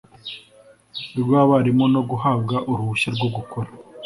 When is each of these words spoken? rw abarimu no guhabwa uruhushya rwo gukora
rw 1.19 1.31
abarimu 1.41 1.85
no 1.93 2.01
guhabwa 2.09 2.55
uruhushya 2.71 3.09
rwo 3.15 3.27
gukora 3.35 3.69